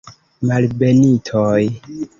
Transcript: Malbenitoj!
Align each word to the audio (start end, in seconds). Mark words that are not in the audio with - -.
Malbenitoj! 0.51 1.63